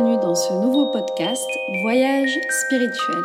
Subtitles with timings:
[0.00, 1.46] bienvenue dans ce nouveau podcast
[1.82, 3.22] Voyage spirituel.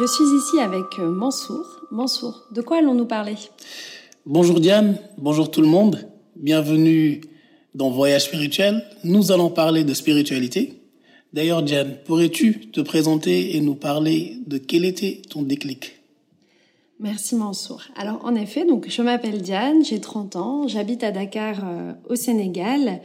[0.00, 1.64] Je suis ici avec euh, Mansour.
[1.92, 3.36] Mansour, de quoi allons-nous parler?
[4.26, 6.08] Bonjour Diane, bonjour tout le monde.
[6.34, 7.20] Bienvenue
[7.76, 8.84] dans Voyage spirituel.
[9.04, 10.82] Nous allons parler de spiritualité.
[11.32, 16.00] D'ailleurs Diane, pourrais-tu te présenter et nous parler de quel était ton déclic?
[16.98, 17.82] Merci Mansour.
[17.96, 22.16] Alors en effet, donc je m'appelle Diane, j'ai 30 ans, j'habite à Dakar euh, au
[22.16, 23.02] Sénégal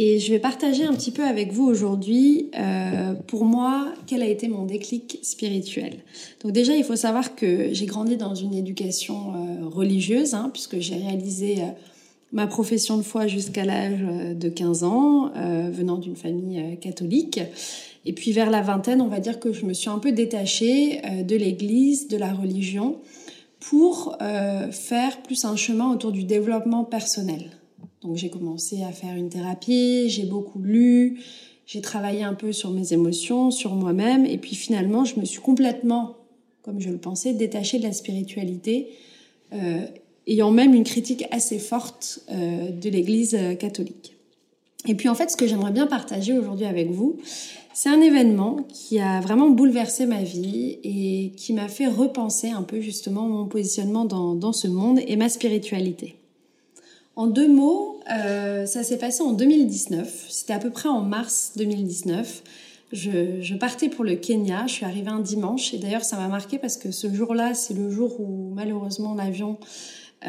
[0.00, 4.28] et je vais partager un petit peu avec vous aujourd'hui, euh, pour moi, quel a
[4.28, 6.04] été mon déclic spirituel.
[6.40, 10.78] Donc déjà, il faut savoir que j'ai grandi dans une éducation euh, religieuse, hein, puisque
[10.78, 11.66] j'ai réalisé euh,
[12.30, 13.98] ma profession de foi jusqu'à l'âge
[14.36, 15.32] de 15 ans,
[15.72, 17.40] venant d'une famille catholique.
[18.06, 21.00] Et puis vers la vingtaine, on va dire que je me suis un peu détachée
[21.26, 22.98] de l'Église, de la religion,
[23.60, 24.18] pour
[24.70, 27.50] faire plus un chemin autour du développement personnel.
[28.02, 31.20] Donc j'ai commencé à faire une thérapie, j'ai beaucoup lu,
[31.66, 35.40] j'ai travaillé un peu sur mes émotions, sur moi-même, et puis finalement je me suis
[35.40, 36.16] complètement,
[36.62, 38.88] comme je le pensais, détachée de la spiritualité,
[39.52, 39.80] euh,
[40.26, 44.14] ayant même une critique assez forte euh, de l'Église euh, catholique.
[44.86, 47.16] Et puis en fait, ce que j'aimerais bien partager aujourd'hui avec vous,
[47.74, 52.62] c'est un événement qui a vraiment bouleversé ma vie et qui m'a fait repenser un
[52.62, 56.14] peu justement mon positionnement dans, dans ce monde et ma spiritualité.
[57.18, 60.26] En deux mots, euh, ça s'est passé en 2019.
[60.28, 62.44] C'était à peu près en mars 2019.
[62.92, 64.68] Je, je, partais pour le Kenya.
[64.68, 67.74] Je suis arrivée un dimanche et d'ailleurs ça m'a marqué parce que ce jour-là, c'est
[67.74, 69.58] le jour où malheureusement l'avion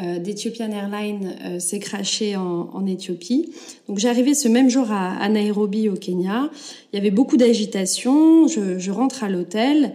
[0.01, 3.53] euh, d'Ethiopian Airlines euh, s'est craché en, en, Éthiopie.
[3.87, 6.49] Donc j'arrivais ce même jour à, à, Nairobi au Kenya.
[6.91, 8.47] Il y avait beaucoup d'agitation.
[8.47, 9.93] Je, je, rentre à l'hôtel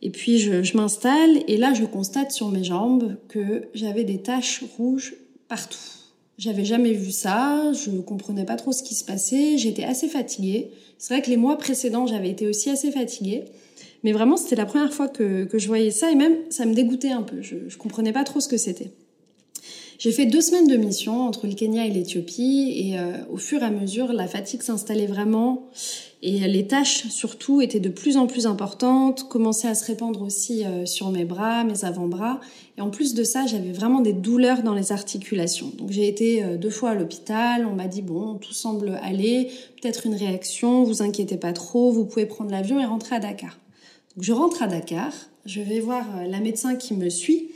[0.00, 4.22] et puis je, je m'installe et là je constate sur mes jambes que j'avais des
[4.22, 5.99] taches rouges partout.
[6.40, 10.70] J'avais jamais vu ça, je comprenais pas trop ce qui se passait, j'étais assez fatiguée.
[10.96, 13.44] C'est vrai que les mois précédents, j'avais été aussi assez fatiguée.
[14.04, 16.72] Mais vraiment, c'était la première fois que, que, je voyais ça et même ça me
[16.72, 17.42] dégoûtait un peu.
[17.42, 18.90] Je, je comprenais pas trop ce que c'était.
[19.98, 23.60] J'ai fait deux semaines de mission entre le Kenya et l'Éthiopie et euh, au fur
[23.60, 25.68] et à mesure, la fatigue s'installait vraiment
[26.22, 30.64] et les tâches surtout étaient de plus en plus importantes, commençaient à se répandre aussi
[30.64, 32.40] euh, sur mes bras, mes avant-bras.
[32.76, 35.72] Et en plus de ça, j'avais vraiment des douleurs dans les articulations.
[35.78, 39.50] Donc j'ai été euh, deux fois à l'hôpital, on m'a dit bon, tout semble aller,
[39.80, 43.58] peut-être une réaction, vous inquiétez pas trop, vous pouvez prendre l'avion et rentrer à Dakar.
[44.14, 45.12] Donc je rentre à Dakar,
[45.46, 47.48] je vais voir la médecin qui me suit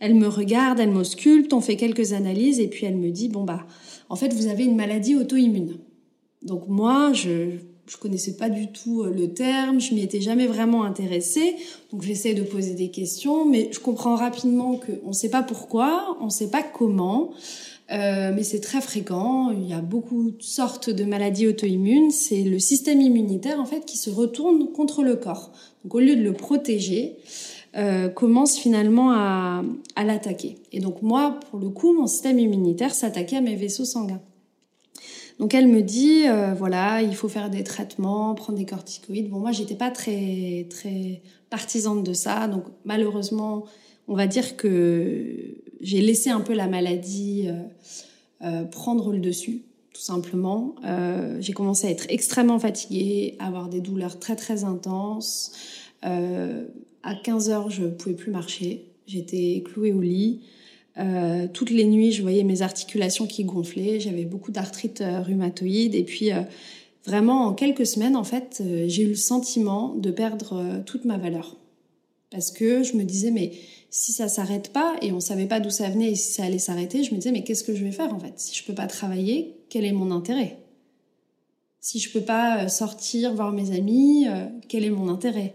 [0.00, 3.44] elle me regarde, elle m'ausculte, on fait quelques analyses et puis elle me dit bon
[3.44, 3.64] bah
[4.10, 5.78] en fait vous avez une maladie auto-immune.
[6.42, 7.52] Donc moi je
[7.86, 11.56] je connaissais pas du tout euh, le terme, je m'y étais jamais vraiment intéressée,
[11.92, 16.16] donc j'essaie de poser des questions, mais je comprends rapidement qu'on ne sait pas pourquoi,
[16.20, 17.32] on ne sait pas comment,
[17.92, 19.50] euh, mais c'est très fréquent.
[19.50, 22.10] Il y a beaucoup de sortes de maladies auto-immunes.
[22.10, 25.52] C'est le système immunitaire en fait qui se retourne contre le corps.
[25.84, 27.18] Donc au lieu de le protéger,
[27.76, 29.62] euh, commence finalement à,
[29.96, 30.56] à l'attaquer.
[30.72, 34.22] Et donc moi, pour le coup, mon système immunitaire s'attaquait à mes vaisseaux sanguins.
[35.38, 39.28] Donc elle me dit, euh, voilà, il faut faire des traitements, prendre des corticoïdes.
[39.30, 42.46] Bon, moi, j'étais pas très très partisane de ça.
[42.46, 43.64] Donc malheureusement,
[44.06, 47.62] on va dire que j'ai laissé un peu la maladie euh,
[48.42, 49.62] euh, prendre le dessus,
[49.92, 50.74] tout simplement.
[51.40, 55.52] J'ai commencé à être extrêmement fatiguée, à avoir des douleurs très très intenses.
[56.02, 58.86] À 15 heures, je pouvais plus marcher.
[59.06, 60.40] J'étais clouée au lit.
[60.98, 64.00] Euh, toutes les nuits, je voyais mes articulations qui gonflaient.
[64.00, 65.94] J'avais beaucoup d'arthrite euh, rhumatoïde.
[65.94, 66.42] Et puis, euh,
[67.04, 71.56] vraiment, en quelques semaines, en fait, j'ai eu le sentiment de perdre toute ma valeur.
[72.30, 73.52] Parce que je me disais, mais
[73.90, 76.58] si ça s'arrête pas, et on savait pas d'où ça venait et si ça allait
[76.58, 78.32] s'arrêter, je me disais, mais qu'est-ce que je vais faire, en fait?
[78.36, 80.58] Si je peux pas travailler, quel est mon intérêt?
[81.80, 84.26] Si je peux pas sortir, voir mes amis,
[84.68, 85.54] quel est mon intérêt?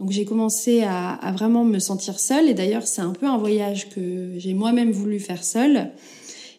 [0.00, 3.90] Donc j'ai commencé à, vraiment me sentir seule et d'ailleurs c'est un peu un voyage
[3.90, 5.90] que j'ai moi-même voulu faire seule.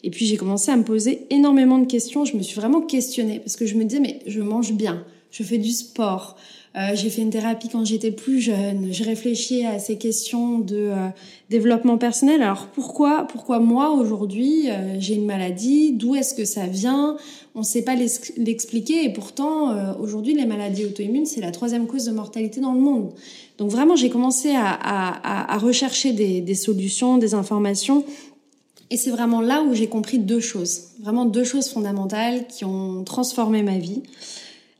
[0.03, 3.39] Et puis j'ai commencé à me poser énormément de questions, je me suis vraiment questionnée
[3.39, 6.37] parce que je me disais mais je mange bien, je fais du sport,
[6.75, 8.93] euh, j'ai fait une thérapie quand j'étais plus jeune.
[8.93, 11.07] Je réfléchis à ces questions de euh,
[11.49, 12.41] développement personnel.
[12.41, 15.91] Alors pourquoi, pourquoi moi aujourd'hui euh, j'ai une maladie?
[15.91, 17.17] D'où est-ce que ça vient?
[17.55, 17.95] On ne sait pas
[18.37, 19.03] l'expliquer.
[19.03, 22.79] Et pourtant euh, aujourd'hui les maladies auto-immunes c'est la troisième cause de mortalité dans le
[22.79, 23.11] monde.
[23.57, 28.05] Donc vraiment j'ai commencé à, à, à rechercher des, des solutions, des informations.
[28.89, 33.05] Et c'est vraiment là où j'ai compris deux choses, vraiment deux choses fondamentales qui ont
[33.05, 34.03] transformé ma vie.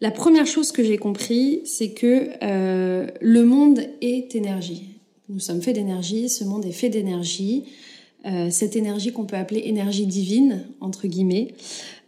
[0.02, 4.86] La première chose que j'ai compris, c'est que euh, le monde est énergie.
[5.30, 7.66] Nous sommes faits d'énergie, ce monde est fait d'énergie.
[8.26, 11.54] Euh, cette énergie qu'on peut appeler énergie divine, entre guillemets.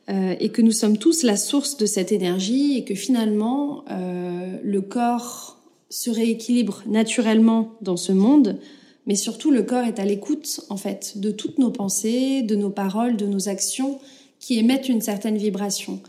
[0.09, 4.81] euh, et que nous sommes tous la source de cette énergie et que finalement le
[4.81, 5.57] corps
[5.89, 8.57] se rééquilibre naturellement dans ce monde,
[9.05, 12.69] mais surtout le corps est à l'écoute en fait de toutes nos pensées, de nos
[12.69, 13.99] paroles, de nos actions
[14.39, 16.01] qui émettent une certaine vibration.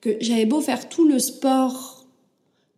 [0.00, 2.06] Que j'avais beau faire tout le sport,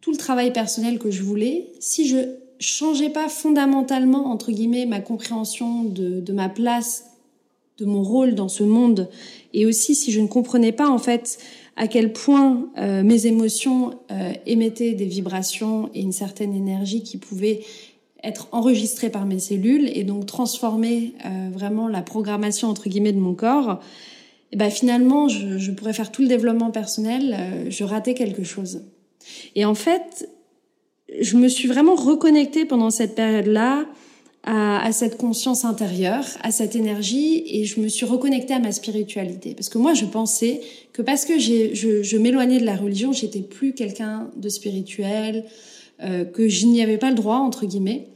[0.01, 5.01] tout le travail personnel que je voulais, si je changeais pas fondamentalement entre guillemets ma
[5.01, 7.07] compréhension de, ma place,
[7.79, 9.09] de mon rôle dans ce monde,
[9.53, 11.39] et aussi si je ne comprenais pas en fait
[11.77, 17.17] à quel point euh, mes émotions euh, émettaient des vibrations et une certaine énergie qui
[17.17, 17.63] pouvait
[18.23, 23.19] être enregistrée par mes cellules et donc transformer euh, vraiment la programmation entre guillemets de
[23.19, 23.81] mon corps,
[24.53, 28.83] et ben finalement je, je pourrais faire tout le développement personnel, je ratais quelque chose.
[29.55, 30.29] Et en fait,
[31.21, 33.87] je me suis vraiment reconnectée pendant cette période-là
[34.45, 38.73] à, à, cette conscience intérieure, à cette énergie, et je me suis reconnectée à ma
[38.73, 39.55] spiritualité.
[39.55, 40.61] Parce que moi, je pensais
[40.93, 45.45] que parce que je, je m'éloignais de la religion, j'étais plus quelqu'un de spirituel,
[46.03, 48.09] euh, que je n'y avais pas le droit, entre guillemets.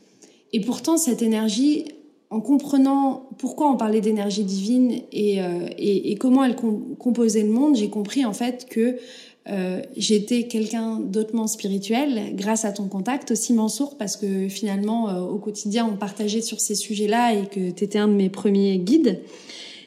[0.53, 1.85] Et pourtant, cette énergie,
[2.31, 7.51] en comprenant pourquoi on parlait d'énergie divine et, euh, et, et, comment elle composait le
[7.51, 8.99] monde, j'ai compris en fait que
[9.49, 15.21] euh, j'étais quelqu'un d'autrement spirituel grâce à ton contact aussi Mansour parce que finalement euh,
[15.21, 18.77] au quotidien on partageait sur ces sujets-là et que tu étais un de mes premiers
[18.79, 19.21] guides.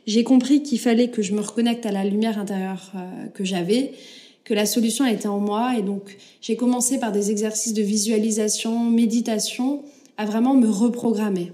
[0.08, 3.92] J'ai compris qu'il fallait que je me reconnecte à la lumière intérieure euh, que j'avais,
[4.46, 8.90] que la solution était en moi et donc j'ai commencé par des exercices de visualisation,
[8.90, 9.84] méditation
[10.16, 11.52] à vraiment me reprogrammer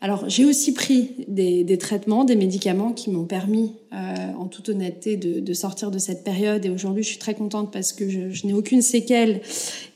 [0.00, 3.96] Alors j'ai aussi pris des, traitements, des médicaments qui m'ont permis, euh,
[4.38, 6.64] en toute honnêteté, de, sortir de cette période.
[6.64, 9.40] Et aujourd'hui, je suis très contente parce que je, je n'ai aucune séquelle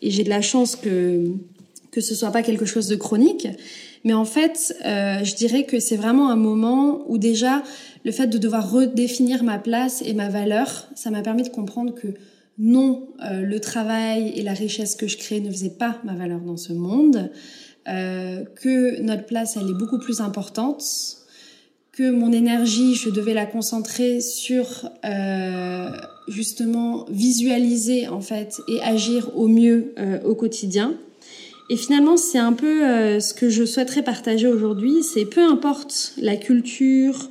[0.02, 1.32] et j'ai de la chance que
[1.96, 3.48] que ce soit pas quelque chose de chronique.
[4.04, 7.62] Mais en fait, euh, je dirais que c'est vraiment un moment où déjà
[8.04, 11.94] le fait de devoir redéfinir ma place et ma valeur, ça m'a permis de comprendre
[11.94, 12.08] que
[12.58, 16.40] non, euh, le travail et la richesse que je crée ne faisaient pas ma valeur
[16.40, 17.30] dans ce monde.
[17.88, 20.85] Euh, que notre place elle est beaucoup plus importante,
[21.93, 25.88] que mon énergie je devais la concentrer sur euh,
[26.29, 30.94] justement visualiser en fait et agir au mieux euh, au quotidien.
[31.69, 35.03] Et finalement, c'est un peu euh, ce que je souhaiterais partager aujourd'hui.
[35.03, 37.29] C'est peu importe la culture,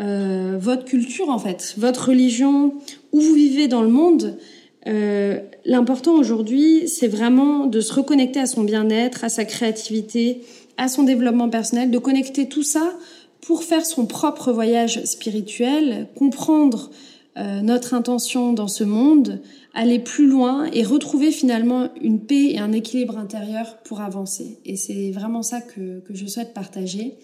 [0.00, 2.74] euh, votre culture en fait, votre religion,
[3.12, 4.38] où vous vivez dans le monde,
[4.86, 10.42] euh, L'important aujourd'hui, c'est vraiment de se reconnecter à son bien-être, à sa créativité,
[10.76, 12.92] à son développement personnel, de connecter tout ça
[13.40, 16.90] pour faire son propre voyage spirituel, comprendre
[17.36, 19.40] euh, notre intention dans ce monde,
[19.74, 24.58] aller plus loin et retrouver finalement une paix et un équilibre intérieur pour avancer.
[24.64, 27.16] Et c'est vraiment ça que, que je souhaite partager.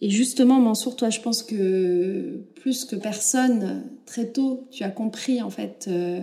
[0.00, 5.40] Et justement, Mansour, toi, je pense que plus que personne, très tôt, tu as compris
[5.40, 6.20] en fait euh,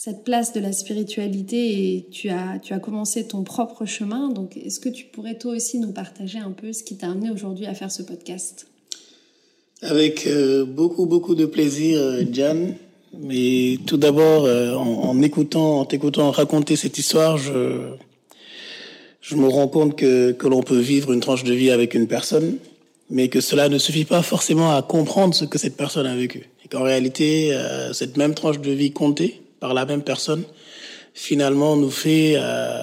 [0.00, 4.28] cette place de la spiritualité et tu as, tu as commencé ton propre chemin.
[4.28, 7.32] Donc, est-ce que tu pourrais toi aussi nous partager un peu ce qui t'a amené
[7.32, 8.68] aujourd'hui à faire ce podcast?
[9.82, 11.98] Avec euh, beaucoup, beaucoup de plaisir,
[12.32, 12.54] Jan.
[12.54, 12.72] Euh,
[13.18, 17.88] Mais tout d'abord, euh, en, en, écoutant, en t'écoutant raconter cette histoire, je,
[19.20, 22.06] je me rends compte que, que l'on peut vivre une tranche de vie avec une
[22.06, 22.58] personne,
[23.10, 26.50] mais que cela ne suffit pas forcément à comprendre ce que cette personne a vécu.
[26.64, 27.52] Et qu'en réalité,
[27.92, 30.44] cette même tranche de vie comptée, par la même personne,
[31.14, 32.82] finalement nous fait euh,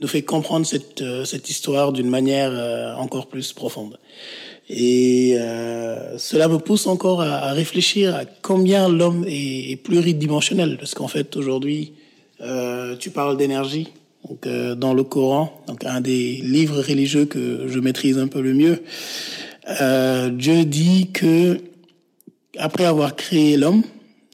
[0.00, 3.98] nous fait comprendre cette euh, cette histoire d'une manière euh, encore plus profonde.
[4.70, 10.76] Et euh, cela me pousse encore à, à réfléchir à combien l'homme est, est, pluridimensionnel,
[10.78, 11.94] parce qu'en fait aujourd'hui,
[12.42, 13.88] euh, tu parles d'énergie.
[14.28, 18.52] Donc dans le Coran, donc un des livres religieux que je maîtrise un peu le
[18.52, 18.82] mieux,
[20.36, 21.60] Dieu dit que
[22.58, 23.84] après avoir créé l'homme,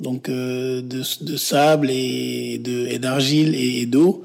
[0.04, 2.60] donc euh, de, de, sable et
[3.00, 4.24] d'argile et d'eau.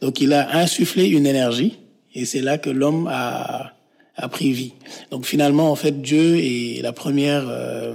[0.00, 1.78] Donc il a insufflé une énergie
[2.14, 3.72] et c'est là que l'homme a,
[4.16, 4.74] a pris vie.
[5.10, 7.94] Donc finalement en fait Dieu est la première euh,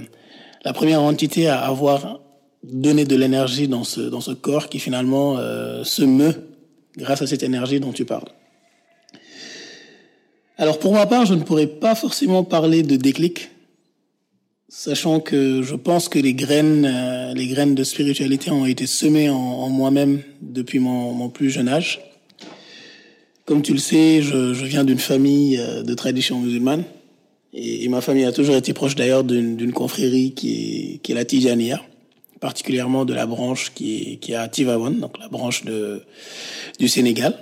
[0.64, 2.20] la première entité à avoir
[2.64, 6.34] donné de l'énergie dans ce dans ce corps qui finalement euh, se meut
[6.98, 8.28] grâce à cette énergie dont tu parles.
[10.58, 13.50] Alors pour ma part, je ne pourrais pas forcément parler de déclic
[14.70, 19.28] sachant que je pense que les graines, euh, les graines de spiritualité ont été semées
[19.28, 22.00] en, moi-même depuis mon, plus jeune âge.
[23.44, 26.84] Comme tu le sais, je, viens d'une famille euh, de tradition musulmane
[27.52, 31.82] et, ma famille a toujours été proche d'ailleurs d'une confrérie qui est, la Tijaniya,
[32.38, 35.64] particulièrement de la branche qui est, qui est à Tivaouane, donc la branche
[36.78, 37.36] du Sénégal.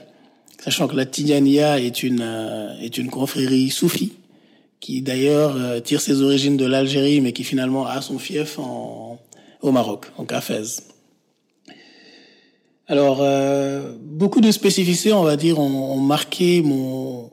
[0.65, 4.13] Sachant que la Tijaniya est une, euh, est une confrérie soufie
[4.81, 9.19] qui d'ailleurs euh, tire ses origines de l'Algérie, mais qui finalement a son fief en,
[9.63, 10.85] au Maroc, en Cafès.
[12.87, 17.31] Alors, euh, beaucoup de spécificités, on va dire, ont, ont, marqué mon,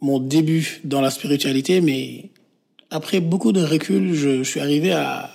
[0.00, 2.30] mon début dans la spiritualité, mais
[2.90, 5.30] après beaucoup de recul, je, je suis arrivé à,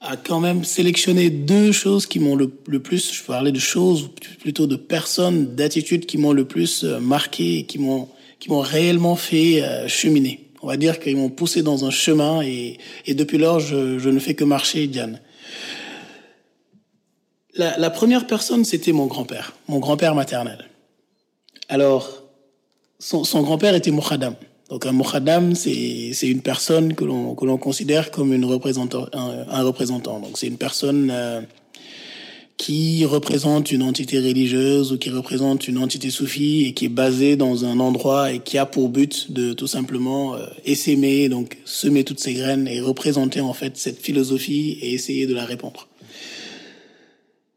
[0.00, 4.10] à quand même sélectionner deux choses qui m'ont le, plus, je parlais de choses,
[4.40, 8.08] plutôt de personnes, d'attitudes qui m'ont le plus euh, marqué qui m'ont
[8.38, 10.50] qui m'ont réellement fait euh, cheminer.
[10.62, 14.08] On va dire qu'ils m'ont poussé dans un chemin et, et depuis lors, je, je,
[14.08, 15.20] ne fais que marcher, Diane.
[17.54, 20.68] La, la première personne, c'était mon grand-père, mon grand-père maternel.
[21.68, 22.22] Alors,
[22.98, 24.34] son, son grand-père était Moukhadam.
[24.68, 30.20] Donc un Moukhadam, c'est une personne que l'on considère comme une représentant, un, un représentant.
[30.20, 31.40] Donc c'est une personne euh,
[32.58, 37.36] qui représente une entité religieuse ou qui représente une entité soufie et qui est basée
[37.36, 42.02] dans un endroit et qui a pour but de tout simplement euh, essaimer, donc semer
[42.02, 45.88] toutes ces graines et représenter en fait cette philosophie et essayer de la répandre.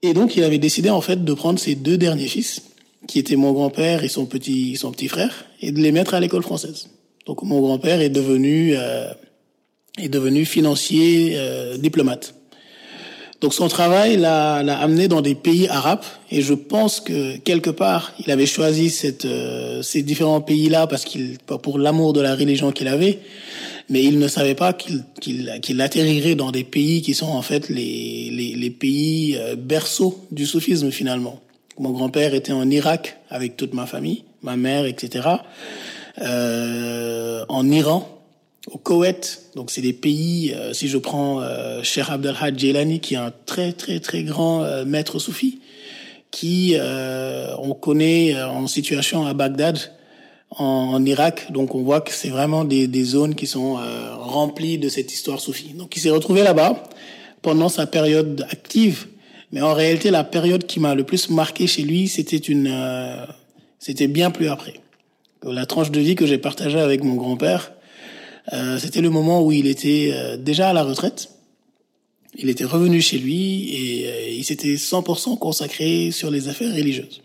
[0.03, 2.61] Et donc il avait décidé en fait de prendre ses deux derniers fils,
[3.07, 6.19] qui étaient mon grand-père et son petit son petit frère, et de les mettre à
[6.19, 6.89] l'école française.
[7.25, 9.11] Donc mon grand-père est devenu euh,
[9.97, 12.35] est devenu financier euh, diplomate.
[13.41, 18.13] Donc son travail l'a, amené dans des pays arabes et je pense que quelque part
[18.23, 22.71] il avait choisi cette, euh, ces différents pays-là parce qu'il pour l'amour de la religion
[22.71, 23.17] qu'il avait,
[23.89, 27.41] mais il ne savait pas qu'il, qu'il, qu'il atterrirait dans des pays qui sont en
[27.41, 31.41] fait les, les, les pays euh, berceaux du soufisme finalement.
[31.79, 35.27] Mon grand-père était en Irak avec toute ma famille, ma mère, etc.
[36.21, 38.20] Euh, en Iran
[38.67, 39.43] au Koweït.
[39.55, 43.33] Donc c'est des pays, euh, si je prends euh, Cheikh Abdelhad Jelani, qui est un
[43.45, 45.59] très très très grand euh, maître soufi,
[46.31, 49.77] qui euh, on connaît euh, en situation à Bagdad,
[50.49, 51.51] en, Irak.
[51.51, 55.13] Donc on voit que c'est vraiment des, des, zones qui sont euh, remplies de cette
[55.13, 55.73] histoire soufie.
[55.73, 56.83] Donc il s'est retrouvé là-bas
[57.41, 59.07] pendant sa période active.
[59.51, 62.73] Mais en réalité, la période qui m'a le plus marqué chez lui, c'était une,
[63.79, 64.75] c'était bien plus après.
[65.43, 67.73] La tranche de vie que j'ai partagée avec mon grand-père,
[68.53, 71.29] euh, c'était le moment où il était euh, déjà à la retraite.
[72.35, 77.21] Il était revenu chez lui et euh, il s'était 100% consacré sur les affaires religieuses.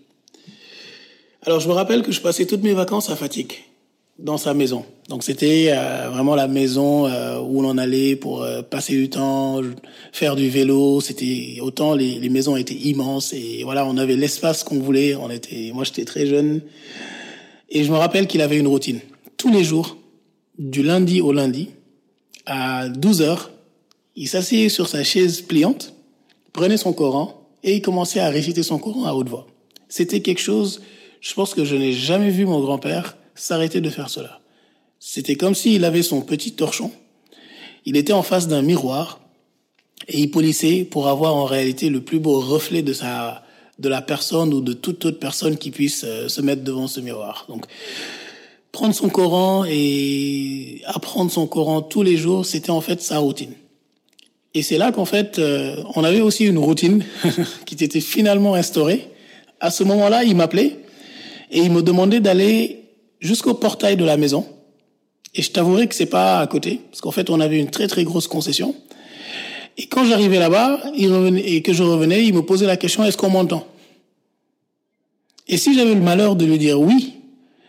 [1.43, 3.53] Alors je me rappelle que je passais toutes mes vacances à Fatigue,
[4.19, 4.85] dans sa maison.
[5.09, 9.61] Donc c'était euh, vraiment la maison euh, où l'on allait pour euh, passer du temps,
[10.13, 11.01] faire du vélo.
[11.01, 15.15] C'était autant les, les, maisons étaient immenses et voilà, on avait l'espace qu'on voulait.
[15.15, 16.63] On était, moi j'étais très jeune
[17.69, 18.99] et je me rappelle qu'il avait une routine.
[19.37, 19.96] Tous les jours,
[20.59, 21.71] du lundi au lundi,
[22.47, 23.51] à 12 heures,
[24.15, 25.95] il s'asseyait sur sa chaise pliante,
[26.53, 29.47] prenait son Coran et il commençait à réciter son Coran à haute voix.
[29.89, 30.83] C'était quelque chose,
[31.21, 34.41] je pense que je n'ai jamais vu mon grand-père s'arrêter de faire cela.
[34.99, 36.91] C'était comme s'il avait son petit torchon.
[37.85, 39.21] Il était en face d'un miroir
[40.09, 43.43] et il polissait pour avoir en réalité le plus beau reflet de sa
[43.79, 47.01] de la personne ou de toute autre personne qui puisse euh, se mettre devant ce
[47.01, 47.45] miroir.
[47.49, 47.67] Donc
[48.77, 53.55] prendre son Coran et apprendre son Coran tous les jours, c'était en fait sa routine.
[54.53, 57.03] Et c'est là qu'en fait, euh, on avait aussi une routine
[57.65, 59.09] qui était finalement instaurée.
[59.61, 60.77] À ce moment-là, il m'appelait
[61.51, 62.85] et il me demandait d'aller
[63.19, 64.45] jusqu'au portail de la maison.
[65.35, 67.89] Et je t'avouerai que c'est pas à côté, parce qu'en fait, on avait une très
[67.89, 68.75] très grosse concession.
[69.79, 73.31] Et quand j'arrivais là-bas, et que je revenais, il me posait la question est-ce qu'on
[73.31, 73.67] m'entend?
[75.49, 77.16] Et si j'avais le malheur de lui dire oui,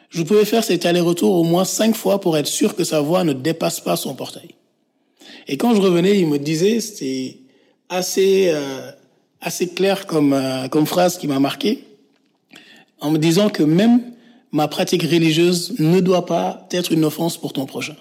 [0.09, 3.23] je pouvais faire cet aller-retour au moins cinq fois pour être sûr que sa voix
[3.23, 4.49] ne dépasse pas son portail.
[5.47, 7.39] Et quand je revenais, il me disait, c'était
[7.89, 8.91] assez euh,
[9.41, 11.83] assez clair comme euh, comme phrase qui m'a marqué,
[12.99, 14.01] en me disant que même
[14.51, 17.95] ma pratique religieuse ne doit pas être une offense pour ton prochain.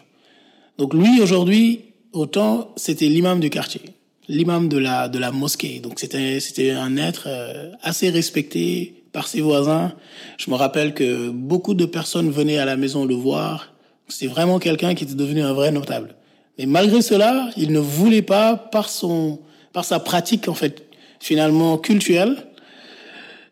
[0.79, 3.83] Donc lui aujourd'hui, autant c'était l'imam du quartier,
[4.29, 5.81] l'imam de la de la mosquée.
[5.81, 9.95] Donc c'était c'était un être euh, assez respecté, par ses voisins.
[10.37, 13.73] Je me rappelle que beaucoup de personnes venaient à la maison le voir.
[14.09, 16.15] C'est vraiment quelqu'un qui était devenu un vrai notable.
[16.59, 19.41] Mais malgré cela, il ne voulait pas, par son,
[19.73, 20.85] par sa pratique en fait,
[21.19, 22.37] finalement culturelle,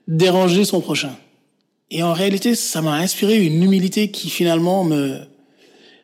[0.06, 1.16] déranger son prochain.
[1.90, 5.16] Et en réalité, ça m'a inspiré une humilité qui finalement me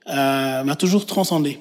[0.09, 1.59] euh, m'a toujours transcendé.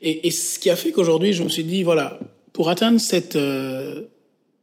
[0.00, 2.18] Et, ce qui a fait qu'aujourd'hui, je me suis dit voilà,
[2.54, 4.04] pour atteindre cette euh,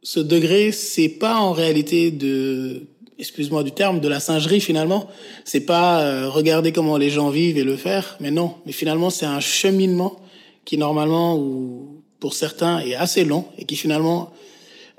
[0.08, 2.86] ce degré, c'est pas en réalité de,
[3.18, 5.06] excuse-moi du terme, de la singerie finalement.
[5.44, 8.54] C'est pas euh, regarder comment les gens vivent et le faire, mais non.
[8.64, 10.18] Mais finalement, c'est un cheminement
[10.64, 14.32] qui normalement, ou pour certains, est assez long et qui finalement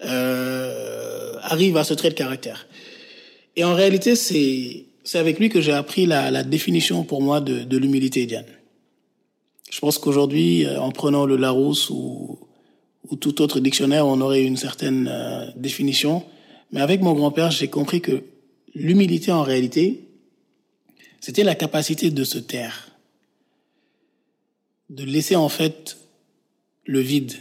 [0.06, 2.68] euh, arrive à ce trait de caractère.
[3.56, 7.42] Et en réalité, c'est c'est avec lui que j'ai appris la, la, définition pour moi
[7.42, 8.46] de, de l'humilité, Diane.
[9.72, 12.38] Je pense qu'aujourd'hui, euh, en prenant le Larousse ou,
[13.08, 16.24] ou tout autre dictionnaire, on aurait une certaine euh, définition.
[16.72, 18.24] Mais avec mon grand-père, j'ai compris que
[18.76, 20.08] l'humilité, en réalité,
[21.20, 22.92] c'était la capacité de se taire,
[24.90, 25.98] de laisser en fait
[26.86, 27.34] le vide,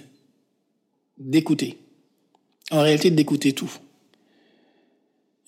[1.18, 1.78] d'écouter.
[2.70, 3.70] En réalité, d'écouter tout.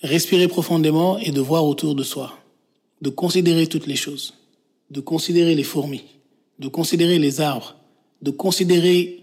[0.03, 2.39] Respirer profondément et de voir autour de soi,
[3.03, 4.35] de considérer toutes les choses,
[4.91, 6.05] de considérer les fourmis,
[6.59, 7.77] de considérer les arbres,
[8.23, 9.20] de considérer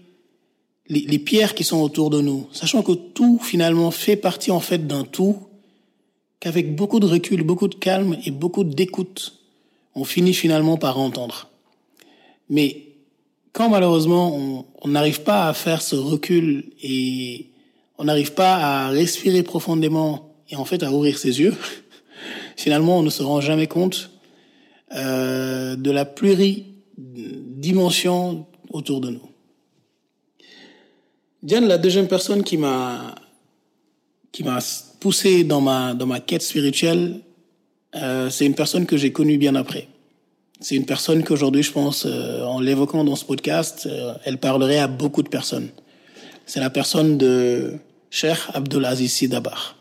[0.88, 4.60] les, les pierres qui sont autour de nous, sachant que tout finalement fait partie en
[4.60, 5.36] fait d'un tout,
[6.40, 9.34] qu'avec beaucoup de recul, beaucoup de calme et beaucoup d'écoute,
[9.94, 11.48] on finit finalement par entendre.
[12.48, 12.84] Mais
[13.52, 17.50] quand malheureusement on n'arrive pas à faire ce recul et
[17.98, 21.54] on n'arrive pas à respirer profondément et en fait à ouvrir ses yeux,
[22.56, 24.10] finalement on ne se rend jamais compte
[24.94, 29.22] euh, de la pluridimension autour de nous.
[31.42, 33.14] Diane, la deuxième personne qui m'a
[34.32, 34.58] qui m'a
[34.98, 37.20] poussé dans ma dans ma quête spirituelle,
[37.94, 39.86] euh, c'est une personne que j'ai connue bien après.
[40.60, 44.78] C'est une personne qu'aujourd'hui, je pense, euh, en l'évoquant dans ce podcast, euh, elle parlerait
[44.78, 45.68] à beaucoup de personnes.
[46.44, 47.74] C'est la personne de
[48.10, 49.76] Cheikh Abdelaziz Sy Dabar.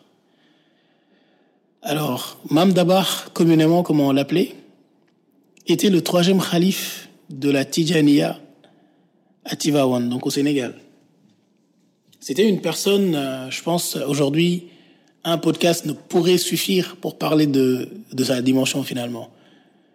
[1.82, 4.54] Alors, Mam Dabar, communément comme on l'appelait,
[5.66, 8.40] était le troisième calife de la Tijaniya
[9.46, 10.76] à Tivaouane, donc au Sénégal.
[12.28, 14.66] C'était une personne, euh, je pense, aujourd'hui,
[15.24, 19.30] un podcast ne pourrait suffire pour parler de, de sa dimension finalement.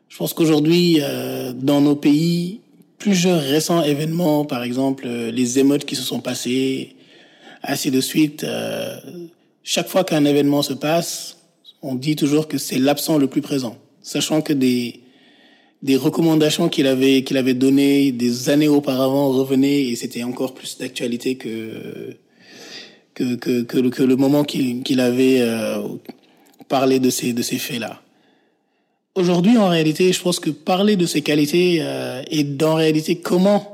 [0.09, 2.63] Je pense qu'aujourd'hui, euh, dans nos pays,
[2.97, 6.97] plusieurs récents événements, par exemple euh, les émeutes qui se sont passées,
[7.63, 8.97] ainsi de suite, euh,
[9.63, 11.37] chaque fois qu'un événement se passe,
[11.83, 15.03] on dit toujours que c'est l'absent le plus présent, sachant que des
[15.83, 20.79] des recommandations qu'il avait qu'il avait données des années auparavant revenaient et c'était encore plus
[20.79, 22.17] d'actualité que
[23.15, 25.83] que, que, que, que le moment qu'il qu'il avait euh,
[26.69, 28.01] parlé de ces de ces faits là.
[29.15, 33.73] Aujourd'hui, en réalité, je pense que parler de ses qualités euh, et d'en réalité comment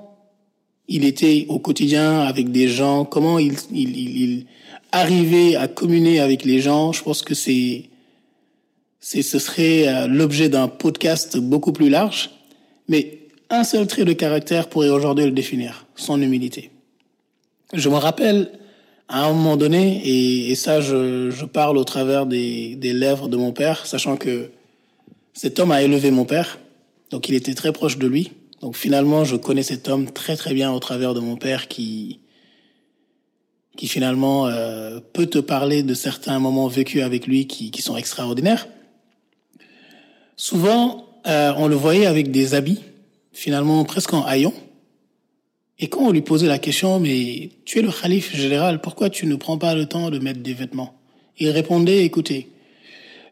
[0.89, 4.47] il était au quotidien avec des gens, comment il, il, il,
[4.91, 7.85] arrivait à communier avec les gens, je pense que c'est,
[9.01, 12.31] c'est, ce serait euh, l'objet d'un podcast beaucoup plus large.
[12.89, 13.19] Mais
[13.51, 16.71] un seul trait de caractère pourrait aujourd'hui le définir, son humilité.
[17.75, 18.51] Je me rappelle
[19.09, 23.29] à un moment donné, et, et ça, je, je parle au travers des, des lèvres
[23.29, 24.51] de mon père, sachant que
[25.33, 26.59] cet homme a élevé mon père,
[27.11, 28.33] donc il était très proche de lui.
[28.61, 32.21] Donc finalement, je connais cet homme très très bien au travers de mon père qui
[33.77, 37.97] qui finalement euh, peut te parler de certains moments vécus avec lui qui, qui sont
[37.97, 38.67] extraordinaires.
[40.37, 42.81] Souvent, euh, on le voyait avec des habits,
[43.33, 44.55] finalement presque en haillons.
[45.81, 49.27] Et quand on lui posait la question, mais tu es le calife général, pourquoi tu
[49.27, 50.95] ne prends pas le temps de mettre des vêtements?
[51.39, 52.49] Il répondait, écoutez,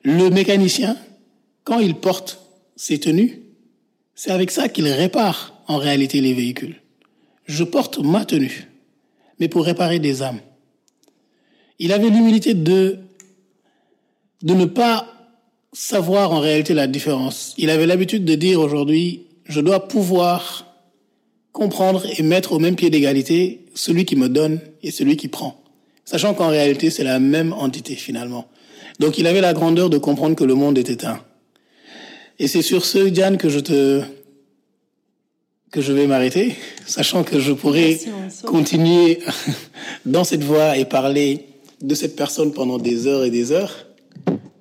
[0.03, 0.97] le mécanicien,
[1.65, 2.41] quand il porte
[2.77, 3.43] ses tenues,
[4.15, 6.81] c'est avec ça qu'il répare en réalité les véhicules.
[7.47, 8.69] Je porte ma tenue,
[9.41, 10.41] mais pour réparer des âmes.
[11.81, 13.01] Il avait l'humilité de,
[14.43, 15.13] de ne pas
[15.73, 17.55] savoir en réalité la différence.
[17.59, 20.66] Il avait l'habitude de dire aujourd'hui, je dois pouvoir
[21.57, 25.59] comprendre et mettre au même pied d'égalité celui qui me donne et celui qui prend.
[26.05, 28.47] Sachant qu'en réalité, c'est la même entité finalement.
[29.01, 31.19] Donc il avait la grandeur de comprendre que le monde était un.
[32.39, 34.03] Et c'est sur ce, Diane, que je te
[35.73, 36.55] que je vais m'arrêter,
[36.87, 37.99] sachant que je pourrais
[38.45, 39.21] continuer
[40.07, 41.47] dans cette voie et parler
[41.81, 43.87] de cette personne pendant des heures et des heures.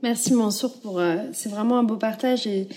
[0.01, 2.67] Merci Mansour pour euh, c'est vraiment un beau partage et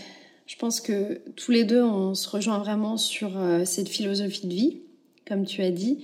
[0.48, 4.54] je pense que tous les deux on se rejoint vraiment sur euh, cette philosophie de
[4.54, 4.76] vie,
[5.28, 5.98] comme tu as dit.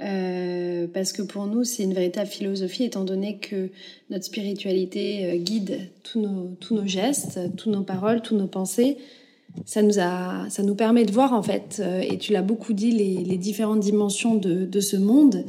[0.00, 3.68] Euh, parce que pour nous, c'est une véritable philosophie, étant donné que
[4.08, 8.96] notre spiritualité euh, guide tous nos, gestes, toutes nos paroles, toutes nos pensées.
[9.66, 12.92] Ça nous, a, ça nous permet de voir, en fait, et tu l'as beaucoup dit,
[12.92, 15.44] les, différentes dimensions de, ce monde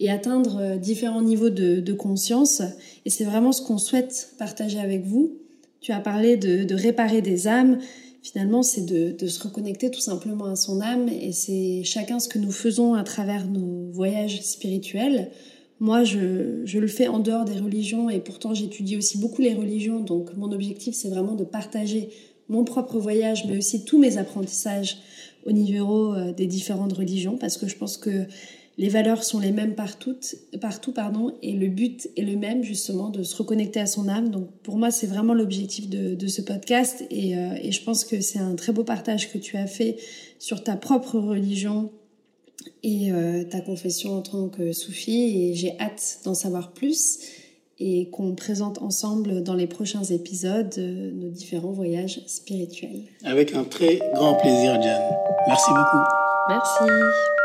[0.00, 2.62] et atteindre différents niveaux de conscience.
[3.04, 5.43] Et c'est vraiment ce qu'on souhaite partager avec vous.
[5.84, 7.78] Tu as parlé de, réparer des âmes
[8.22, 12.38] finalement, c'est de, se reconnecter tout simplement à son âme et c'est chacun ce que
[12.38, 15.28] nous faisons à travers nos voyages spirituels.
[15.80, 19.52] Moi, je, je le fais en dehors des religions et pourtant j'étudie aussi beaucoup les
[19.52, 20.00] religions.
[20.00, 22.08] Donc mon objectif, c'est vraiment de partager
[22.48, 24.96] mon propre voyage, mais aussi tous mes apprentissages
[25.44, 28.24] au niveau euh, des différentes religions parce que je pense que
[28.76, 30.16] les valeurs sont les mêmes partout,
[30.60, 34.30] partout pardon, et le but est le même justement de se reconnecter à son âme.
[34.30, 38.04] Donc pour moi, c'est vraiment l'objectif de, de, ce podcast et, euh, et je pense
[38.04, 39.96] que c'est un très beau partage que tu as fait
[40.38, 41.92] sur ta propre religion
[42.82, 47.20] et euh, ta confession en tant que soufie et j'ai hâte d'en savoir plus
[47.80, 53.02] et qu'on présente ensemble dans les prochains épisodes euh, nos différents voyages spirituels.
[53.24, 55.02] Avec un très grand plaisir, Diane.
[55.46, 56.04] Merci beaucoup.
[56.48, 57.43] Merci.